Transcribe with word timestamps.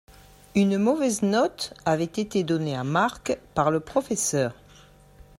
Une 0.55 0.79
mauvaise 0.79 1.21
note 1.21 1.75
avait 1.85 2.05
été 2.05 2.43
donnée 2.43 2.75
à 2.75 2.83
Mark 2.83 3.37
par 3.53 3.69
le 3.69 3.81
professeur. 3.81 4.55